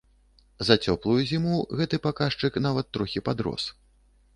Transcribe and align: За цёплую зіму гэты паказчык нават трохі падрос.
За 0.69 0.77
цёплую 0.85 1.19
зіму 1.33 1.61
гэты 1.83 2.03
паказчык 2.09 2.53
нават 2.69 2.93
трохі 2.99 3.19
падрос. 3.31 3.75